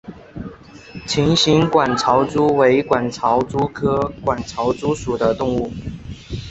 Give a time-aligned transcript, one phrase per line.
[1.07, 5.71] 琴形管巢蛛为管巢蛛科管巢蛛属的动物。